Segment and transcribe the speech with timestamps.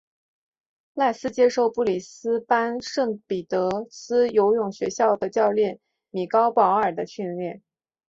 [0.95, 7.61] 赖斯接受布里斯班圣彼得斯游泳学校的教练米高保尔的训练。